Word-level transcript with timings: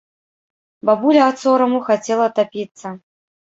Бабуля 0.91 1.27
ад 1.31 1.37
сораму 1.43 1.83
хацела 1.91 2.27
тапіцца. 2.41 2.87